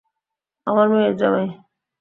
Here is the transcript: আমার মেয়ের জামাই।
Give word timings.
আমার 0.67 0.87
মেয়ের 0.89 1.13
জামাই। 1.15 1.47